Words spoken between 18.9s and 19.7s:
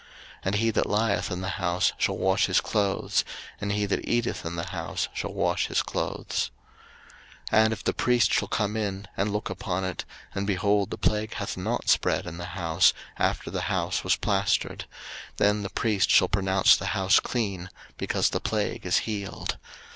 healed.